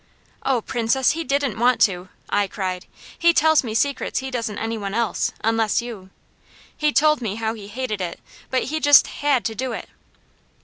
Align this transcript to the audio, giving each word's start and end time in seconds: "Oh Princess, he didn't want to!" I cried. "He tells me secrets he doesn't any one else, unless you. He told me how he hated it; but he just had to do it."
"Oh 0.43 0.61
Princess, 0.63 1.11
he 1.11 1.23
didn't 1.23 1.59
want 1.59 1.79
to!" 1.81 2.09
I 2.27 2.47
cried. 2.47 2.87
"He 3.19 3.33
tells 3.35 3.63
me 3.63 3.75
secrets 3.75 4.17
he 4.17 4.31
doesn't 4.31 4.57
any 4.57 4.75
one 4.75 4.95
else, 4.95 5.31
unless 5.41 5.79
you. 5.79 6.09
He 6.75 6.91
told 6.91 7.21
me 7.21 7.35
how 7.35 7.53
he 7.53 7.67
hated 7.67 8.01
it; 8.01 8.19
but 8.49 8.63
he 8.63 8.79
just 8.79 9.05
had 9.05 9.45
to 9.45 9.53
do 9.53 9.73
it." 9.73 9.89